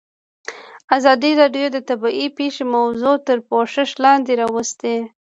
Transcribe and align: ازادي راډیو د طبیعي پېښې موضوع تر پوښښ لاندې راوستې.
ازادي 0.97 1.31
راډیو 1.41 1.67
د 1.71 1.77
طبیعي 1.89 2.27
پېښې 2.37 2.63
موضوع 2.75 3.15
تر 3.27 3.37
پوښښ 3.49 3.89
لاندې 4.03 4.33
راوستې. 4.41 4.95